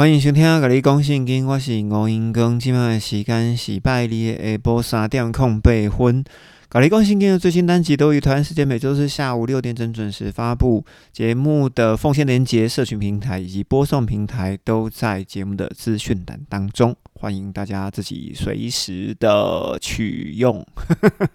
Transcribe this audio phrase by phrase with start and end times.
[0.00, 2.58] 欢迎收听《甲你讲圣经》，我是吴英光。
[2.58, 6.24] 今晚的时间是拜二的下晡三点空八分。
[6.70, 10.82] 《甲你讲圣经》的最新单集都于台湾时间每周四下午六点整准时发布。
[11.12, 20.66] 节目的奉献连接、社群平台以及播送平台都在节目的资讯栏当中，欢迎大家自己随时的取用。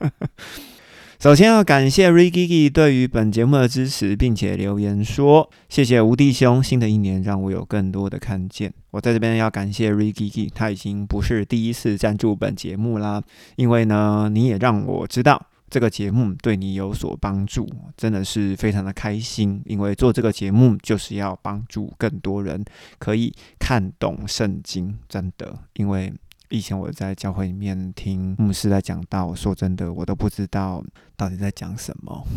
[1.18, 13.24] 首先要感谢 Ricky 对于本节目的支持，并且留言说：“谢谢吴弟兄，新的一年让我有更多的看见。”我在这边要感谢 Ricky，他已经不是第一次赞助本节目啦。
[13.56, 19.62] 因为呢，你也让我知道这个节目对你有所帮助，真的是非常的开心。
[19.66, 22.64] 因为做这个节目就是要帮助更多人
[23.00, 26.14] 可以看懂圣经，真的，因为。
[26.56, 30.84] 以前我在教会里面听牧师在讲道，说真的，我都不知道
[31.18, 32.26] 到底在讲什么。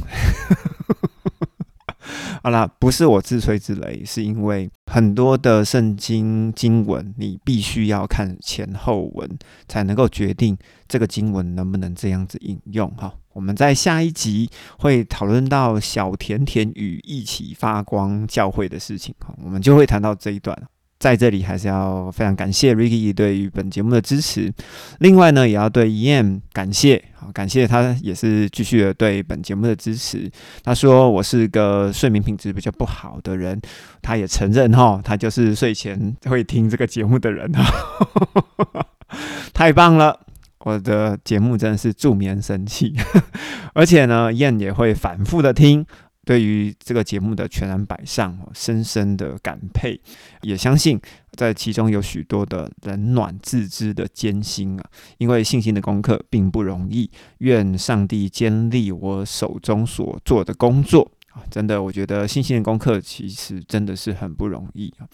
[2.42, 9.28] 好啦，不是我自吹自擂，是因为很多的圣经经文，你必须要看前后文，
[9.68, 10.56] 才能够决定
[10.88, 12.90] 这个经文能不能这样子引用。
[12.96, 20.56] 哈，我们在下一集会讨论到小甜甜与一起发光教会的事情，哈，我们就会谈到这一段。
[20.98, 24.52] 在这里还是要非常感谢 Ricky 对于本节目的支持，
[24.98, 30.28] 另外呢，也要对 Ian 感谢，好感谢他也是继续的对本节目的支持。
[30.64, 33.60] 他说我是个睡眠品质比较不好的人，
[34.02, 38.84] 他也承认哈，他就是睡前会听这个节目的人哈，
[39.54, 40.18] 太棒了，
[40.64, 42.92] 我的节目真的是助眠神器，
[43.72, 45.86] 而且呢，Ian 也会反复的听。
[46.28, 49.98] 对于这个节目的全然摆上，深深的感佩，
[50.42, 51.00] 也相信
[51.32, 54.84] 在其中有许多的冷暖自知的艰辛啊！
[55.16, 61.40] 因为信心的功课并不容易，愿上帝坚立我手中所做的工作啊！
[61.50, 65.08] 真的，我觉得信心的功课其实真的是很不容易啊！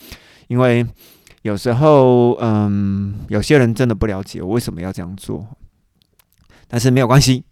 [0.48, 0.84] 因为
[1.42, 5.46] 有时候，嗯，有些人真的不了解我为什么要这样做，
[6.66, 7.44] 但是没有关系。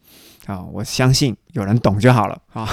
[0.46, 2.67] 啊，我相信有人懂就好了啊。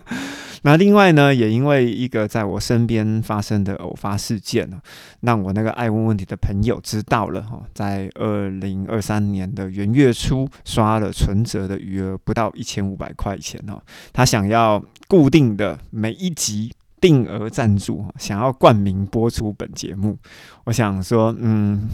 [0.62, 4.80] 那另外呢，也因为一个在我身边发生的偶发事件呢，
[5.20, 13.80] 让我那个爱问问题的朋友知道了哈，在二零二三年的元月初刷了存折的余额不到一千五百块钱哦，
[14.12, 20.18] 他想要固定的每一集定额赞助，想要冠名播出本节目。
[20.64, 21.88] 我想说，嗯。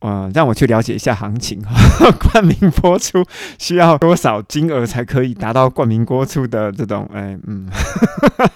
[0.00, 1.74] 嗯，让我去了解一下行情哈。
[2.18, 3.22] 冠名播出
[3.58, 7.08] 需要多少金额才可以达到冠名播出的这种？
[7.12, 7.68] 哎，嗯，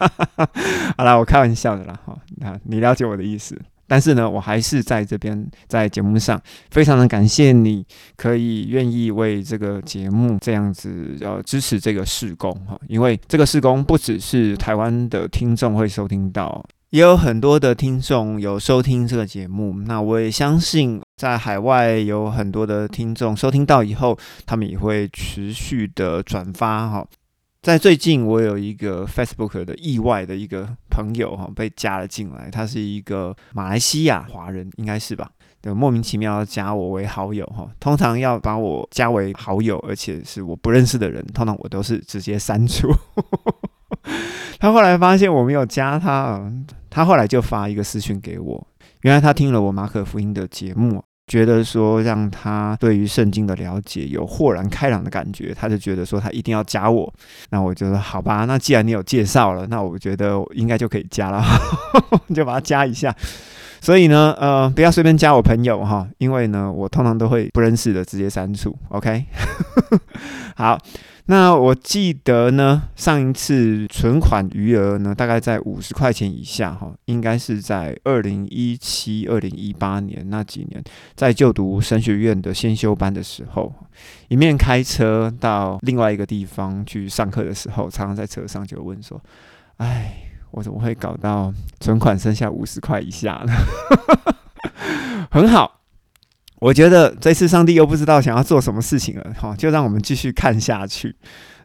[0.96, 2.16] 好了，我开玩笑的啦哈。
[2.36, 3.60] 那你了解我的意思？
[3.86, 6.40] 但是呢，我还是在这边在节目上
[6.70, 7.84] 非常的感谢你，
[8.16, 12.80] 可以愿意为这个节目这样子呃支持这个事工哈。
[12.88, 16.64] 因为这个事工不只是台湾的听众会收听到。
[16.94, 24.16] 也有很多的听众有收听这个节目，那我也相信在海外有很多的听众收听到以后，
[24.46, 27.04] 他们也会持续的转发哈。
[27.62, 35.28] 在最近，我有一个 Facebook 的意外的一个朋友哈，被加了进来，他是一个马来西亚华人，应该是吧？
[35.60, 37.68] 就莫名其妙加我为好友哈。
[37.80, 42.88] 通常要把我加为好友，而且是我不认识的人，通常我都是直接删除。
[44.60, 46.40] 他后来发现我没有加他，
[46.94, 48.66] 他后来就发一个私讯给我。
[49.00, 57.12] 原来他听了我马可福音的节目，觉得说让他对于圣经的了解有豁然开朗的感觉，他就觉得说他一定要加我。
[57.50, 61.42] 那我就说好吧，那既然你有介绍了，那我觉得应该就可以加了，
[62.32, 63.12] 就把他加一下。
[63.84, 68.74] 所以呢，呃，不要随便加我朋友哈，因为呢，我通常都会不认识的直接删除。
[68.88, 69.26] OK，
[70.56, 70.78] 好。
[71.26, 80.82] 那我记得呢，上一次存款余额呢，大概在五十块钱以下哈，应该是在二零一七、二零一八年那几年，
[81.14, 83.72] 在就读神学院的先修班的时候，
[84.28, 89.18] 一面开车到另外一个地方去上课的时候，常常在车上就问说
[89.78, 90.14] ：“哎，
[90.54, 93.52] 我怎么会搞到存款剩下五十块以下呢？”
[95.30, 95.80] 很好。
[96.60, 101.14] 我觉得这次上帝又不知道想要做什么事情了，好，就让我们继续看下去。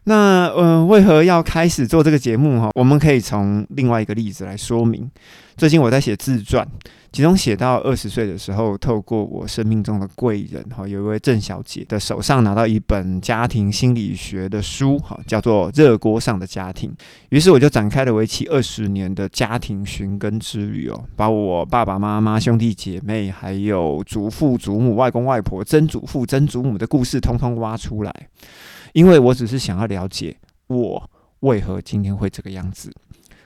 [0.04, 2.60] 那呃，为何要开始做这个节目？
[2.60, 5.08] 哈，我们可以从另外一个例子来说明。
[5.56, 6.66] 最近我在写自传，
[7.12, 16.90] 其中写到二十岁的时候，透过我生命中的贵人，哈，有一位郑小姐的手上拿到一本家庭心理学的书，哈，叫做《热锅上的家庭》。
[17.28, 28.14] 于是我就展开了为期二十年的家庭寻根之旅哦，把我爸爸妈妈、兄弟姐妹，还有祖父祖母、外公外婆、曾祖父曾祖母的故事，通通挖出来。
[28.92, 31.10] 因为我只是想要了解我
[31.40, 32.92] 为何今天会这个样子。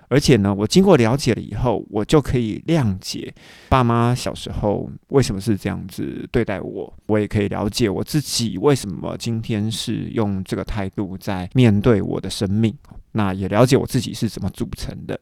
[0.08, 3.34] 而且呢，我经过了解了以后，我就可以谅解
[3.70, 12.72] 爸妈小时候为什么是这样子对待我，我也可以了解我自己为什么今天是用这个态度在面对我的生命。
[13.12, 15.18] 那也了解我自己是怎么组成的。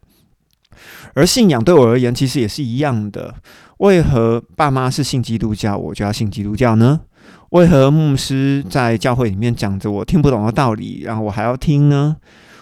[1.14, 3.34] 而信仰对我而言，其实也是一样的。
[3.78, 7.00] 为何爸妈是信基督教，我就要信基督教呢？
[7.52, 12.16] 为何牧师在教会里面讲着我听不懂的道理，然后我还要听呢？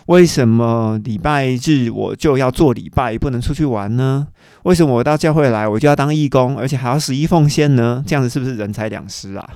[0.06, 4.26] 为什么礼拜日我就要做礼拜，不能出去玩呢？
[4.64, 8.02] 为什么我到教会来，我就要当义工，而且还要十一奉献呢？
[8.04, 9.48] 这样子是不是人财两失啊？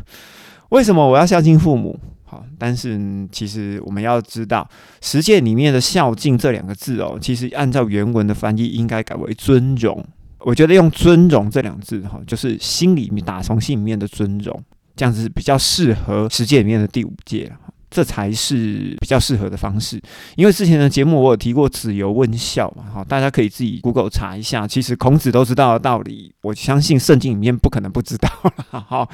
[0.68, 1.98] 为什么我要孝敬父母？
[2.22, 4.68] 好，但是其实我们要知道，
[5.00, 10.04] 实践里面的“孝敬”这两个字哦，其实按照原文的翻译，应该改为“尊荣”。
[10.46, 14.62] 我觉得用“尊荣”这两字哈，就是心里面打从心里面的尊荣，
[14.96, 17.52] 这样子比较适合实践里面的第五诫。
[17.90, 20.02] 这才是比较适合的方式，
[20.34, 24.66] 因为之前的节目我有提过“子游问孝”嘛，哈，大家可以自己 Google 查一下。
[24.66, 29.08] 其实孔子都知道的道理，我相信圣经里面不可能不知道了， 哈，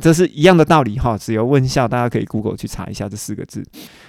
[0.00, 3.64] 这是一样的道理，哈，“子游问孝”，大家可以 Google 去查一下这四个字。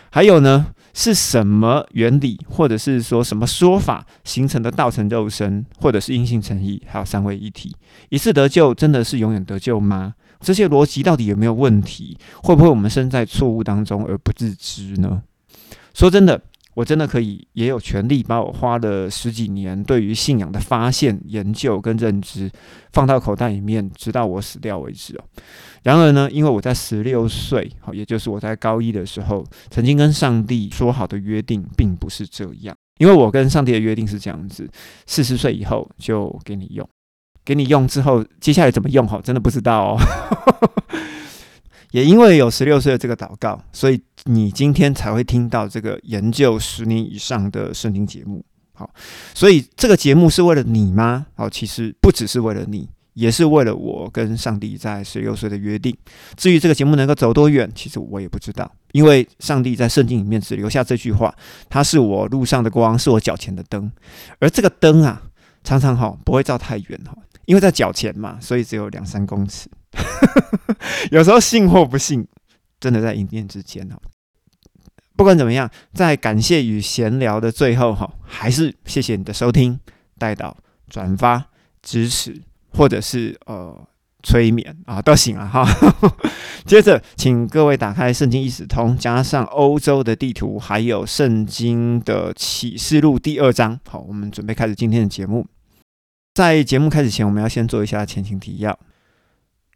[0.10, 7.76] 还有呢，是什么原理，或者是说什么说法形成的道成肉身，或者是因信成义，还有三位一体，
[8.10, 10.16] 一次得救真的是永远得救吗？
[10.40, 12.18] 这些逻辑到底有没有问题？
[12.44, 15.22] 会不会我们身在错误当中而不自知呢？
[15.94, 16.42] 说真的，
[16.74, 22.52] 我真的可以也有权利把我花了十几年对于信仰的发现、研究跟认知
[22.92, 25.24] 放到口袋里面，直到我死掉为止哦。
[25.84, 32.76] 然而呢，因为我在十六岁，好，也就是我在高一的时候，曾经跟上帝说好的约定，并不是这样。
[32.98, 34.70] 因为我跟上帝的约定是这样子：
[35.06, 36.88] 四十岁以后就给你用。
[37.46, 39.08] 给你用之后，接下来怎么用？
[39.08, 39.98] 哈，真的不知道哦。
[41.92, 48.44] 也因为有十六岁的这个祷告，所以你今天才会听到这个研究十年以上的圣经节目。
[48.74, 48.90] 好，
[49.34, 51.28] 所以这个节目是为了你吗？
[51.36, 55.96] 好，其实不只是为了你，也是为了我跟上帝在十六岁的约定。
[56.36, 61.34] 至于这个节目能够走多远，其实我也不知道，因为上帝在圣经里面只留下这句话
[61.70, 63.90] ：“他是我路上的光，是我脚前的灯。”
[64.40, 65.22] 而这个灯啊，
[65.64, 67.16] 常常哈不会照太远哈。
[67.46, 69.70] 因为在脚前嘛，所以只有两三公尺。
[71.12, 72.28] 有时候信或不信，
[72.80, 73.96] 真的在一念之间哦。
[75.16, 79.80] 不管怎么样，在感谢与闲聊的最后哈，还是谢谢你的收听、
[80.18, 80.58] 带导、
[80.90, 81.46] 转发、
[81.82, 82.42] 支持，
[82.74, 83.88] 或者是呃
[84.24, 85.66] 催眠啊，都行啊哈。
[86.66, 93.80] 接着，请各位打开《圣经一史通》，加上欧洲的地图，还有《圣经的启示录》第二章。
[93.88, 95.46] 好，我们准备开始今天的节目。
[96.36, 98.78] 在节目开始前，我们要先做一下前情提要。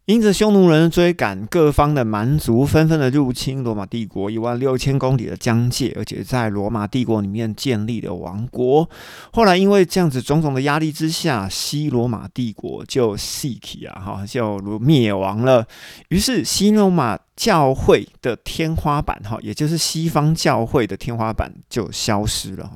[0.03, 8.89] 因着匈奴人追赶，各方的蛮族纷纷的入侵罗马帝国一万六千公里的疆界，而且在罗马帝国里面建立了王国。
[9.31, 15.65] 后来因为这样子种种的压力之下，西罗马帝国就细体啊，哈，就灭亡了。
[16.09, 22.69] 于是西罗马教会的天花板，哈，也就是西方教会的天花板就消失了。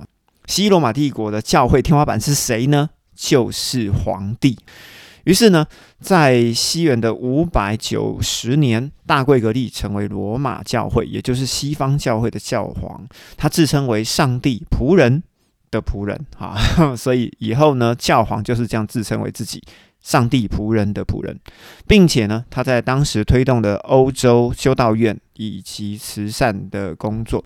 [0.46, 2.90] 西罗马帝国的教会天花板是谁呢？
[3.15, 4.57] 就是皇帝。
[5.25, 5.65] 于是呢，
[6.01, 13.07] 在西元的五百九十年，大贵格利成为罗马教会，也就是西方教会的教皇。
[13.38, 15.24] 他自称为上帝仆人
[15.71, 16.57] 的仆人啊，
[16.98, 19.63] 所以以后呢，教皇就是这样自称为自己
[20.01, 21.39] 上帝仆人的仆人，
[21.88, 27.41] 并且呢，他在当时推动的欧洲修道院以及慈善的工作，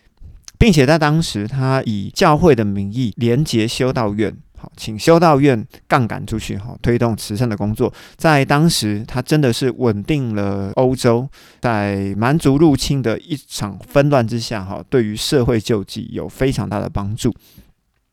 [0.57, 4.35] 并且在当时他以教会的名义连结修道院。
[4.59, 7.93] 好，请修道院杠杆出去，哈，推动慈善的工作。
[8.15, 11.29] 在当时，他真的是稳定了欧洲，
[11.61, 17.33] 在蛮族入侵的一场纷乱之下，哈，对于社会救济有非常大的帮助。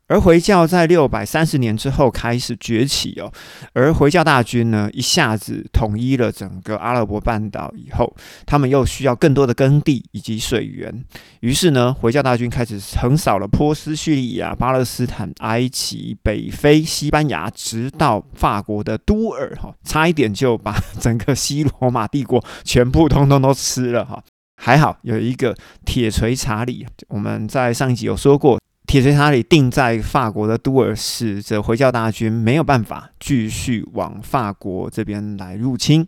[0.07, 3.31] 而回教在六百三十年之后开始崛起哦，
[3.73, 11.03] 而回教大军呢一下子统一了整个阿拉伯半岛以后，他们又需要更多的耕地以及水源，
[11.39, 24.23] 于是呢，回教大军开始横扫了波斯、叙利亚、巴勒斯坦、埃及、北非、西班牙，直到法国的都尔哈，差一点就把整个西罗马帝国全部通通都吃了哈，
[24.61, 28.59] 还好有一个铁锤查理，我们在上一集有说过。
[28.87, 36.07] 铁锤查理定在法国的都尔，使这回教大军没有办法继续往法国这边来入侵。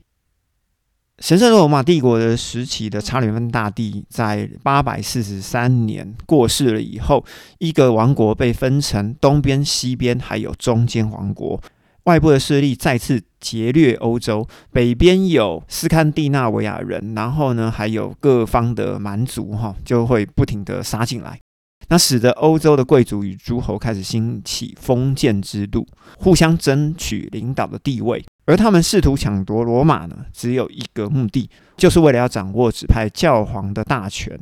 [1.20, 7.26] 神圣罗马帝国的时期的查理曼大帝在八百四十三年过世了以后，
[7.58, 11.60] 一个王国被分成东边、西边，还有中间王国。
[12.04, 21.40] 外部的势力再次劫掠欧洲，北边有斯堪的纳维亚人，然后呢还有各方的蛮族哈，就会不停的杀进来。
[21.90, 28.24] 那使得欧洲的贵族与诸侯开始兴起封建制度，互相争取领导的地位。
[28.46, 34.40] 而他们试图抢夺罗马呢，只有一个目的，就是为了要掌握指派教皇的大权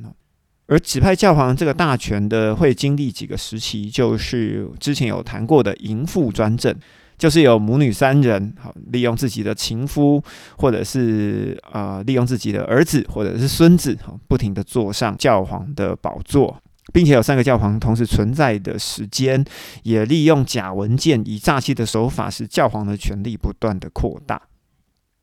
[0.67, 6.75] 而指派教皇这个大权的，会经历几个时期，就是之前有谈过的淫妇专政，
[7.17, 10.19] 就是有母女三人，好利用自己的情夫，
[10.57, 16.57] 或者是呃利用自己的儿子或者是孙子，好不停的坐上教皇的宝座。
[16.95, 19.43] 并且有三个教皇同时存在的时间，
[19.83, 24.41] 也利用假文件以诈欺的手法，使教皇的权力不断的扩大。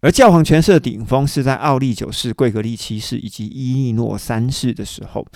[0.02, 5.26] 而教皇权势的顶峰是在奥利九世、贵格利七世以及伊利诺三世的时候。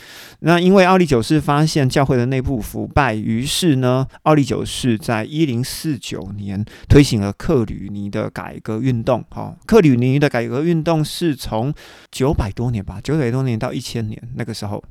[0.41, 9.25] 那因为奥利九世发现教会的内部腐败，于是呢，奥利九世在一零四九年推行了克吕尼的改革运动。
[9.31, 11.73] 好，克吕尼的改革运动是从
[12.11, 14.85] 九百多年吧，九百多年到一千年那个时候。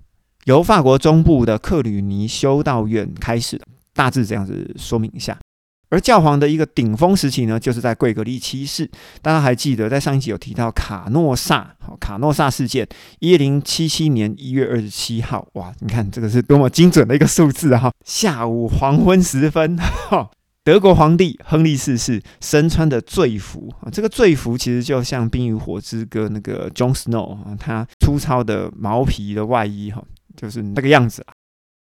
[0.45, 5.35] 由法国中部的克吕尼修道院开始的，大致这样子说明一下。
[5.89, 8.87] 而教皇的一个顶峰时期呢，就是在贵格利七世。
[9.23, 12.87] 大家还记得，在上一集有提到卡诺萨，卡诺萨事件，
[13.19, 17.91] 一零七七年一月二十七号，哇，你看这个是多么精准的一个数字哈！
[18.05, 20.29] 下午黄昏时分，哈，
[20.63, 30.03] 德国皇帝亨利四世身穿的罪服啊，这个罪服其实就像《冰与火之歌》那个 Jon Snow 啊，他粗糙的毛皮的外衣哈。
[30.35, 31.25] 就是那个样子，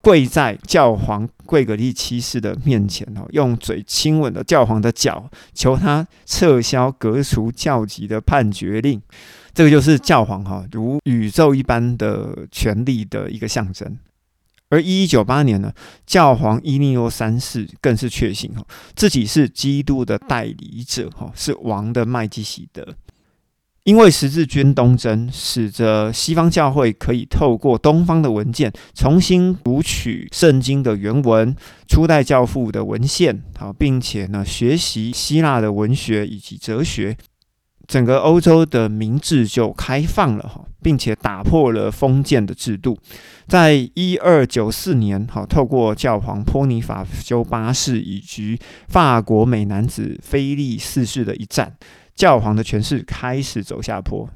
[0.02, 9.00] 跪在教皇贵格利七世的面前哦，用嘴亲吻了教皇的脚，求他撤销革除教籍的判决令。
[9.54, 13.96] 这个就是教皇哈如宇宙一般的权力的一个象征。
[14.70, 15.72] 而一一九八年呢，
[16.04, 22.94] 教皇伊利诺三世更是确信哈自己是基督的代理者哈，是王的麦基喜德。
[23.84, 31.54] 因为十字军东征，使得西方教会可以透过东方的文件重新读取圣经的原文、
[31.86, 37.14] 初代教父的文献，好，并且呢，学习希腊的文学以及哲学，
[37.86, 42.98] 整个欧洲的民智就开放了哈，并且打破了封建的制度。
[43.46, 51.76] 在一二九四年，好，透过教皇波尼法修八世以及法国美男子菲利四世的一战。
[52.14, 54.28] 教皇的权势开始走下坡，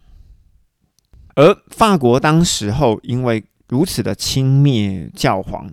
[1.36, 5.70] 而法国当时候因为如此的轻蔑教皇，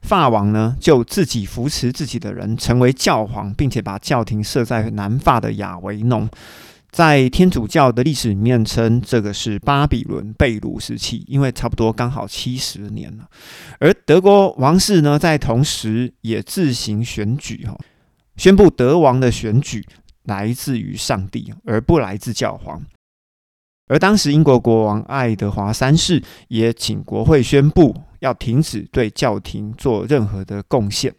[0.00, 6.26] 法王呢就自己扶持自己的人成为教皇，并且把教廷设在南法的亚维农，
[6.90, 13.28] 在天主教的历史里面称这个是巴比伦被掳时期，因为差不多刚好七十年了。
[13.80, 17.76] 而德国王室呢在同时也自行选举哈，
[18.36, 19.84] 宣布德王的选举。
[20.24, 22.84] 来自于上帝，而不来自教皇。
[23.86, 31.14] 而当时英国国王爱德华三世也请国会宣布，要停止对教廷做任何的贡献。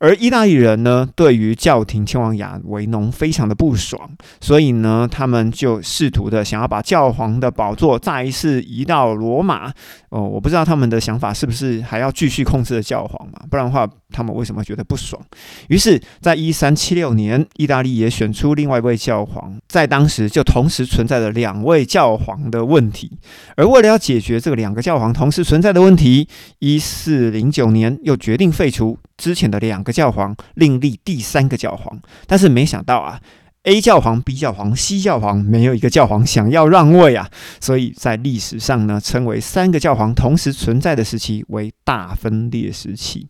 [0.00, 3.98] 而意大利人呢，对于教廷迁往亚维农非常的不爽，
[4.40, 9.72] 所以呢，他们就试图的想要把教皇的宝座再一次移到罗马。
[10.10, 13.40] 哦，我不知道他们的想法是不是还要继续控制教皇嘛？
[13.48, 15.20] 不然的话，他们为什么觉得不爽？
[15.68, 23.10] 于是，在一三七六年，意大利也选出另外一位教皇，在当时就同时存在着两位教皇的问题。
[23.56, 28.98] 而为了要解决这个两个教皇同时存在的问题，一四零九年又决定废除。
[29.16, 33.20] 之前的两个教皇另立第三个教皇，但是没想到啊
[33.62, 43.28] ，A 教皇、B 教皇、C 教皇没有一个教皇想要让位啊，所以在历史上呢，称为三个教皇同时存在的时期为大分裂时期。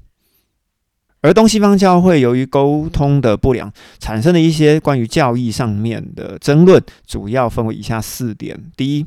[1.20, 9.06] 而东西方教会由于沟通的不良，产生了一些关于教义上面的争论，主要分为以下四点：第一。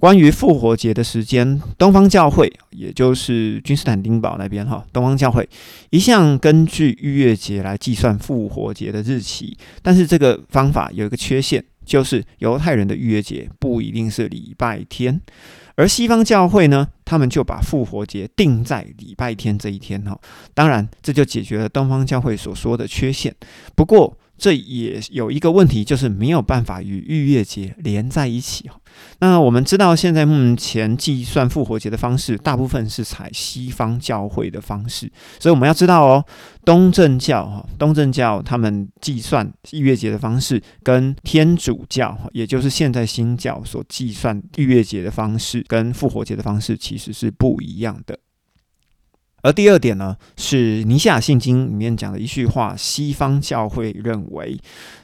[0.00, 5.46] 关于复活节的时间，东方教会，也就是君士坦丁堡那边哈，东方教会
[5.90, 15.20] 一向根据逾越节来计算复活节的日期，但是这个方法有一个缺陷，就是犹太人的逾越节不一定是礼拜天，
[15.74, 20.18] 而西方教会呢，他们就把复活节定在礼拜天这一天哈，
[20.54, 23.34] 当然这就解决了东方教会所说的缺陷，
[23.76, 24.16] 不过。
[24.40, 28.70] 这也有一个问题，就是没有办法与逾越节连在一起
[29.18, 36.24] 那我们知道，现在目前计算复活节的方式，大部分是采西方教会的方式，所以我们要知道哦，
[36.64, 48.18] 东正教哈，东正教他们计算逾越节的方式，跟天主教也就是现在新教所计算逾越节的方式，跟复活节的方式其实是不一样的。
[49.42, 54.58] 而第二点呢，是尼西亚信经里面讲的一句话：西方教会认为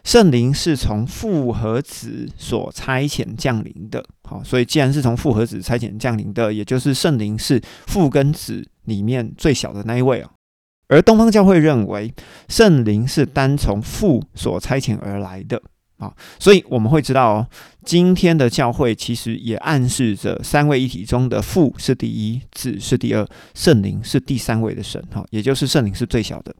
[0.05, 4.05] 圣灵是从复合子所差遣降临的。
[4.25, 10.31] 好，所以既然是从复合子差遣降临的，也就是圣灵是父跟子里面最小的那一位哦。
[10.89, 12.15] 而东方教会认为
[12.49, 15.61] 圣灵是单从父所差遣而来的
[15.99, 17.47] 啊，所以我们会知道哦，
[17.85, 26.55] 今天的教会其实也暗示着三位一体中的父是第一，子是第二，圣灵是第三位的神哈，也就是圣灵是最小的。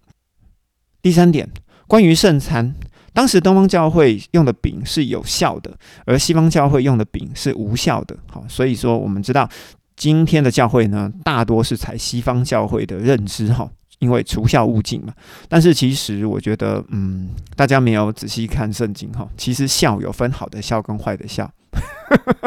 [1.03, 1.49] 第三点，
[1.87, 2.75] 关于圣餐，
[3.13, 5.77] 当时东方教会用的饼是有效的，
[6.07, 8.17] 而西方教会用的饼是无效的。
[8.31, 9.49] 好，所以说我们知道
[9.97, 13.71] 今天的教会呢，大多是采西方教会的认知哈。
[13.99, 15.13] 因为除孝勿敬嘛，
[15.49, 21.51] 但是其实我觉得，嗯，大家没有仔细看圣经哈，其实孝有分好的孝跟坏的孝，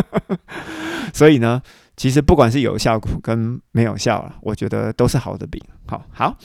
[1.14, 1.62] 所以呢，
[1.98, 5.62] 其实不管是有效跟没有效了，我觉得都是好的饼。
[5.88, 6.38] 好好，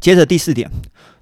[0.00, 0.70] 接着第四点，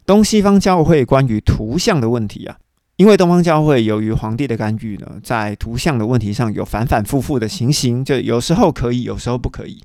[0.05, 2.59] 东西方教会关于图像的问题啊。
[2.97, 9.83] 因为东方教会由于皇帝的干预呢，在图像的问题上有反反复复的情形，就有时候可以，有时候不可以。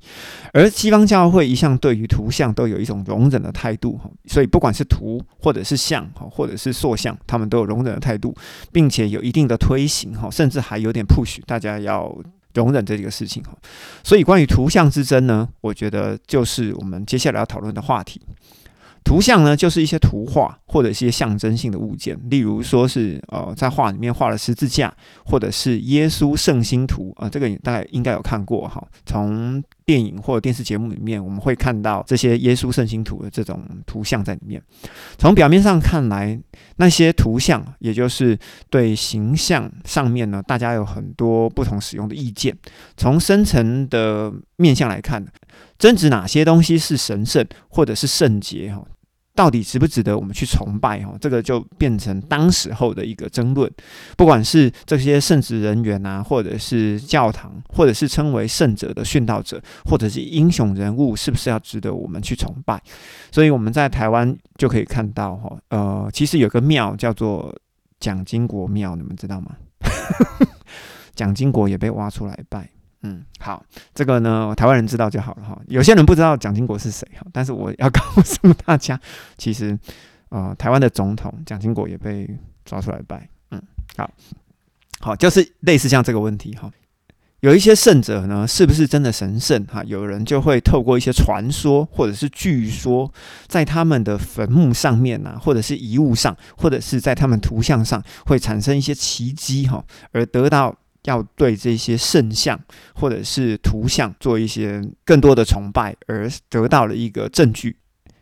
[0.52, 8.34] 而西方教会一向对于图像都有一种容忍的态度，所以不管是图或者是像，或者是塑像，他们都有容忍的态度，
[8.70, 12.14] 并且有一定的推行哈，甚至还有点 push 大家要
[12.54, 13.56] 容忍这个事情哈。
[14.04, 18.20] 所以关于图像之争呢，我觉得就是我们接下来要讨论的话题。
[19.08, 28.86] 图像呢，就是一些图画或者一些象征性的物件，例如说是呃，在画里面画了十字架，或者是耶稣圣心图啊，这个你大概应该有看过哈。
[29.06, 34.62] 从电影或者电视节目里面，我们会看到这些耶稣圣心图的这种图像在里面。
[35.16, 36.38] 从表面上看来，
[36.76, 38.38] 那些图像，也就是
[38.68, 42.54] 对形象上面呢，大家有很多不同使用的意见。
[42.98, 45.24] 从深层的面向来看，
[45.78, 48.84] 争执哪些东西是神圣或者是圣洁哈。
[49.38, 51.00] 到底值不值得我们去崇拜？
[51.04, 53.70] 哈，这个就变成当时候的一个争论。
[54.16, 62.82] 不管是这些圣职人员啊，或者是教堂，或者是称为圣者的殉道者，或者是英雄人物，是不是要值得我们去崇拜？
[63.30, 67.56] 所以我们在台湾就可以看到，哈，呃，其实有个庙叫做
[68.00, 69.52] 蒋经国庙，你们知道吗？
[71.14, 72.68] 蒋经国也被挖出来拜。
[73.02, 75.56] 嗯，好，这个呢，台湾人知道就好了哈。
[75.68, 79.00] 有些人不知道蒋经国是谁哈，但是我要告诉大家，
[79.38, 79.78] 其实，
[80.30, 82.28] 呃，台湾的总统蒋经国也被
[82.64, 83.28] 抓出来拜。
[83.52, 83.62] 嗯，
[83.96, 84.10] 好，
[84.98, 86.68] 好，就是类似像这个问题哈。
[87.38, 89.84] 有一些圣者呢，是不是真的神圣哈？
[89.84, 93.12] 有人就会透过一些传说或者是据说，
[93.46, 100.76] 在他们的坟墓上面呐，或者是遗物上，或者是在他们图像上，会产生一些奇迹哈，而得到。
[101.04, 102.58] 要对这些圣像
[102.94, 107.76] 或者是图像做一些更多的崇拜，而得到了一个证据，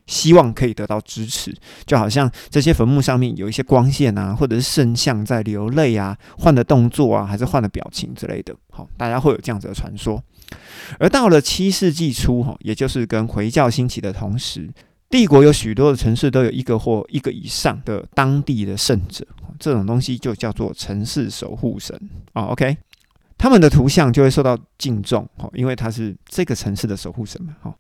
[0.07, 1.55] 希望可以得到支持。
[1.85, 8.55] 就好像这些坟墓上面有一些光线啊，或者是圣像在流泪啊，换的动作啊，还是换的表情之类的。
[8.71, 10.23] 好，大家会有这样子的传说。
[10.99, 14.71] 而到了七世纪初，哈，也就是跟回教兴起的同时。
[15.09, 19.25] 帝国有许多的城市都有一个或一个以上的当地的圣者，
[19.59, 21.99] 这种东西就叫做城市守护神
[22.33, 22.45] 啊。
[22.47, 22.77] OK，
[23.39, 27.75] 他们的图像就会受到敬重，哦，因为他是这个城市的守护神嘛，哈。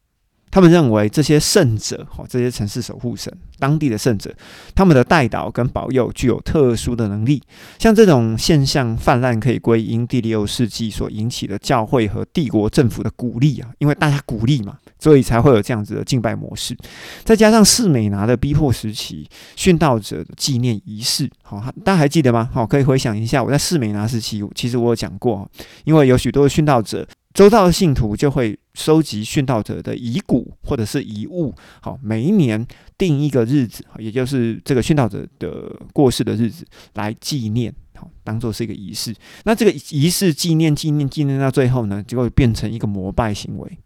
[0.48, 4.34] 他们认为这些圣者，哦，这些城市守护神、当地的圣者，
[4.74, 7.42] 他们的带导跟保佑具有特殊的能力。
[7.78, 16.76] 像这种现象泛滥，可以归因第六世纪所引起的教会和帝国政府的鼓励啊，因为大家鼓励嘛，所以才会有这样子的敬拜模式。
[17.24, 22.48] 再加上士美拿的逼迫时期，殉道者的纪念仪式，好，大家还记得吗？
[22.52, 25.48] 好，可以回想一下，我在士美拿时期，其实我有讲过，
[25.84, 27.06] 因为有许多的殉道者。
[27.34, 39.14] 周遭的信徒就会收集殉道者的遗骨或者是遗物，好，每一年定一个日子，也就是这个殉道者的过世的日子来纪念，好，当做是一个仪式。
[39.44, 43.78] 那这个仪式纪念、纪念、纪念到最后呢，就会变成一个膜拜行为。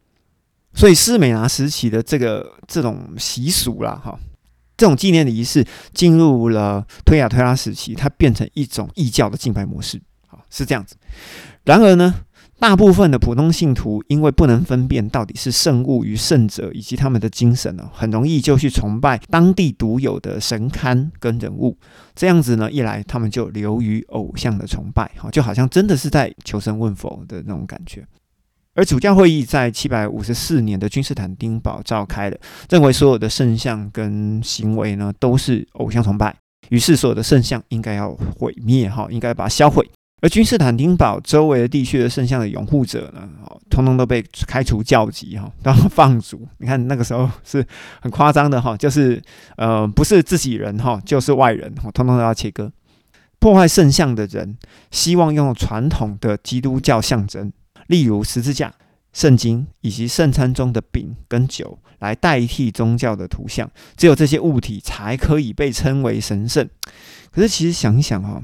[0.74, 4.18] 所以斯美拿时期的这个这种习俗啦，哈，
[4.76, 10.96] 这种纪念的仪式进入了推亚推拉时期，它变成一种异教的敬拜模式，好，是这样子。
[11.64, 12.14] 然而呢？
[12.60, 21.78] 大部分的普通信徒因为不能分辨到底是圣物与圣者以及他们的精神呢，很容易就去崇拜当地独有的神龛跟人物。
[22.14, 28.06] 这样子呢，一来他们就流于偶像的崇拜，哈，就好像真的是在求神问佛的那种感觉。
[28.80, 32.40] 而主教会议在七百五十四年的君士坦丁堡召开的，
[32.70, 36.34] 认为所有的圣像跟行为呢都是偶像崇拜，
[36.70, 39.86] 于是所有的圣像应该要毁灭，哈，应该把它销毁。
[40.22, 46.48] 而君士坦丁堡周围的地区的圣像的拥护者呢，哦，通通都被开除教籍哈， 然后放逐。
[46.56, 47.62] 你看那个时候是
[48.00, 49.22] 很夸张的哈，就是
[49.58, 52.72] 呃，不是自己人哈，就是外人，通通都要切割。
[53.38, 54.56] 破坏圣像的人，
[54.90, 57.52] 希望用传统的基督教象征，
[57.90, 58.72] 例如十字架，
[59.12, 66.68] 圣经以及圣餐中的饼跟酒来代替宗教的图像，只有这些物体才可以被称为神圣。
[67.32, 68.40] 可是其实想一想哈，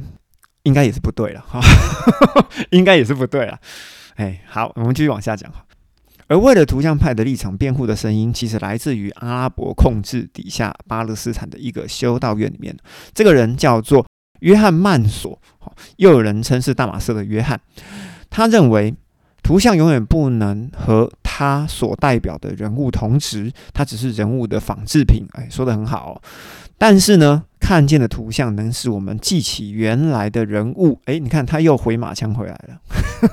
[0.64, 1.60] 应该也是不对了哈，
[2.72, 3.56] 应该也是不对了。
[4.16, 5.64] 哎，好，我们继续往下讲哈。
[6.26, 12.76] 而为了图像派的立场辩护的声音，其实来自于阿拉伯控制底下巴勒斯坦的一个修道院里面。
[13.14, 14.04] 这个人叫做
[14.40, 15.40] 约翰曼索，
[15.98, 17.60] 又有人称是大马色的约翰。
[18.28, 18.92] 他认为
[19.46, 25.24] 图像永远不能和他所代表的人物同时，他只是人物的仿制品。
[25.34, 26.20] 哎，说的很好。
[26.76, 31.00] 但是呢，看见的图像能使我们记起原来的人物。
[31.04, 32.80] 哎，你看他又回马枪回来了，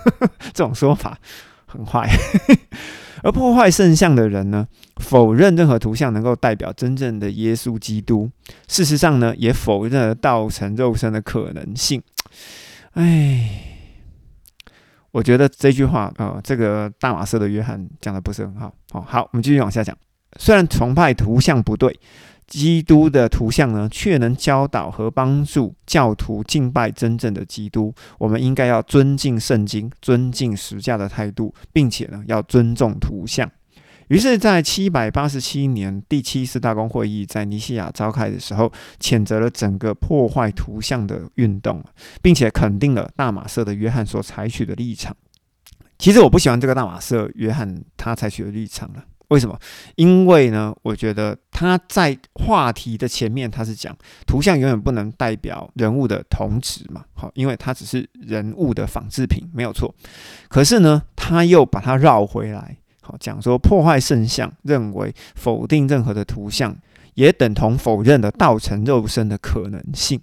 [0.54, 1.18] 这种说法。
[1.66, 2.08] 很坏，
[3.24, 8.30] 而破坏圣像的人呢，否认任何图像能够代表真正的耶稣基督。
[8.68, 12.04] 事实上呢，也否认了道成肉身的可能性。
[12.92, 13.73] 哎，
[15.14, 18.74] 我觉得这句话呃，这个大马士的约翰讲的不是很好。
[18.92, 19.96] 好，好，我们继续往下讲。
[20.38, 21.98] 虽然崇拜图像不对。
[22.46, 27.96] 基督的图像呢，却能教导和帮助教徒敬拜真正的基督。
[28.20, 33.50] 我们应该要尊敬圣经，尊敬实价的态度，并且呢，要尊重图像。
[34.10, 41.84] 于是，在七百八十七年第七次大公会议在尼西亚召开的时候，谴责了整个破坏图像的运动，
[42.22, 45.16] 并且肯定了大马色的约翰所采取的立场。
[45.98, 49.04] 其实，我不喜欢这个大马色约翰他采取的立场了。
[49.30, 49.58] 为什么？
[49.96, 53.96] 因为呢，我觉得他在话题的前面，他是讲
[54.28, 59.96] 图像永远不能代表人物的同质嘛，好，因为它只是人物的仿制品，没有错。
[60.50, 66.76] 可是呢，他又把它绕回来，好讲说破坏圣像，认为否定任何的图像，
[67.14, 70.20] 也等同否认了道成肉身的可能性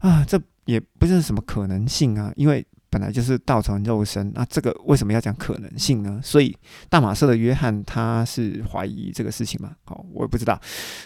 [0.00, 2.66] 啊，这也不是什么可能性啊，因为。
[2.88, 6.18] 本来就是道成肉身，那这个为什么要讲可能性呢？
[6.22, 6.56] 所以
[6.88, 9.72] 大马色的约翰他是怀疑这个事情嘛？
[9.84, 10.58] 好，我也不知道。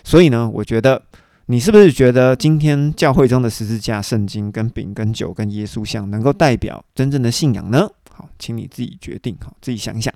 [0.05, 1.03] 所以呢，我觉得
[1.47, 7.91] 你是不是觉得今天教会中的十字架、圣经、跟饼、跟酒、跟耶稣像能够代表真正的信仰呢？
[8.13, 10.15] 好，请你自己决定，好，自己想一想。